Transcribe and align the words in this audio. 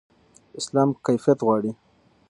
اسلام 0.59 0.89
کیفیت 1.05 1.39
غواړي. 1.47 1.71